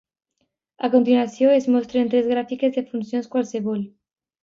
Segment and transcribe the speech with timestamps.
[0.87, 3.89] A continuació es mostren tres gràfiques de funcions qualssevol.